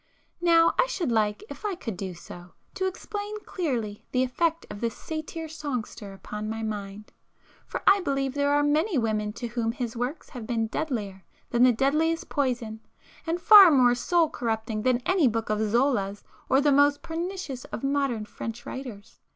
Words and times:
Now 0.41 0.73
I 0.79 0.87
should 0.87 1.11
like, 1.11 1.43
if 1.47 1.63
I 1.63 1.75
could 1.75 1.95
do 1.95 2.15
so, 2.15 2.53
to 2.73 2.87
explain 2.87 3.39
clearly 3.41 4.03
the 4.11 4.23
effect 4.23 4.65
of 4.71 4.81
this 4.81 4.97
satyr 4.97 5.47
songster 5.47 6.11
upon 6.11 6.49
my 6.49 6.63
mind,—for 6.63 7.83
I 7.85 7.99
believe 7.99 8.33
there 8.33 8.49
are 8.51 8.63
many 8.63 8.97
women 8.97 9.31
to 9.33 9.49
whom 9.49 9.71
his 9.71 9.95
works 9.95 10.29
have 10.29 10.47
been 10.47 10.65
deadlier 10.65 11.23
than 11.51 11.61
the 11.61 11.71
deadliest 11.71 12.29
poison, 12.29 12.79
and 13.27 13.39
far 13.39 13.69
more 13.69 13.93
soul 13.93 14.27
corrupting 14.31 14.81
than 14.81 15.03
any 15.05 15.27
book 15.27 15.51
of 15.51 15.61
Zola's 15.63 16.23
or 16.49 16.61
the 16.61 16.71
most 16.71 17.03
pernicious 17.03 17.65
of 17.65 17.83
modern 17.83 18.25
French 18.25 18.65
writers. 18.65 19.19